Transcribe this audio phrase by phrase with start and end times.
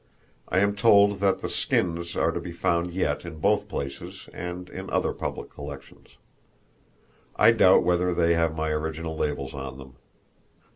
[0.49, 4.67] I am told that the skins are to be found yet in both places and
[4.67, 6.17] in other public collections.
[7.35, 9.97] I doubt whether they have my original labels on them.